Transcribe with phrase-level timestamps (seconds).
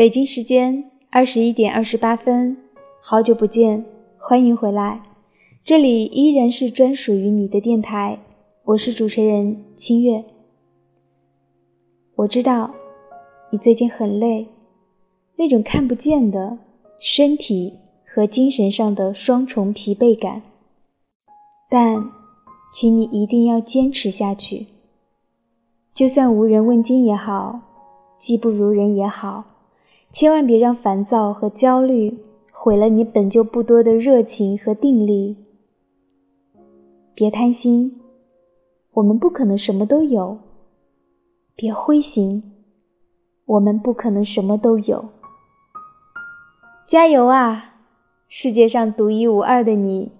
[0.00, 2.56] 北京时间二十一点二十八分，
[3.02, 3.84] 好久不见，
[4.16, 5.02] 欢迎回来，
[5.62, 8.18] 这里依然是专属于你的电台，
[8.64, 10.24] 我是主持人清月。
[12.14, 12.70] 我知道
[13.52, 14.46] 你最近很累，
[15.36, 16.56] 那种看不见的
[16.98, 17.74] 身体
[18.06, 20.40] 和精神上的双重疲惫感，
[21.68, 22.10] 但，
[22.72, 24.66] 请你一定要坚持下去，
[25.92, 27.60] 就算无人问津也好，
[28.16, 29.44] 技不如人也好。
[30.10, 32.18] 千万别让烦躁和焦虑
[32.52, 35.36] 毁了你本就不多的热情和定力。
[37.14, 38.00] 别贪心，
[38.92, 40.38] 我们不可能什么都有；
[41.54, 42.42] 别灰心，
[43.46, 45.10] 我们不可能什么都有。
[46.86, 47.76] 加油啊！
[48.26, 50.12] 世界上独一无二的你，